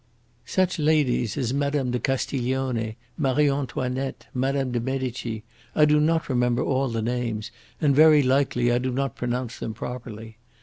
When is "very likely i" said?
7.95-8.79